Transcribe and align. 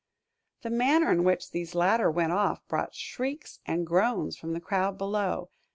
The 0.63 0.71
manner 0.71 1.11
in 1.11 1.23
which 1.23 1.51
these 1.51 1.75
latter 1.75 2.09
went 2.09 2.31
off 2.31 2.67
brought 2.67 2.95
shrieks 2.95 3.59
and 3.67 3.85
groans 3.85 4.35
from 4.35 4.53
the 4.53 4.59
crowd 4.59 4.97
below. 4.97 5.51